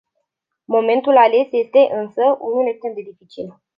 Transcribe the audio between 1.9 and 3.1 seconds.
însă, unul extrem de